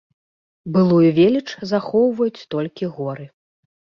[0.77, 3.25] Былую веліч захоўваюць толькі горы.